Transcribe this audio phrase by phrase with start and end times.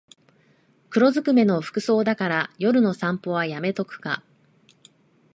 [0.89, 4.23] 黒ずくめの服装だから夜の散歩はやめとくか